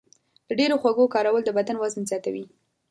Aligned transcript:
د 0.47 0.49
ډېرو 0.59 0.75
خوږو 0.81 1.11
کارول 1.15 1.41
د 1.45 1.49
بدن 1.57 1.75
وزن 1.79 2.03
زیاتوي. 2.11 2.45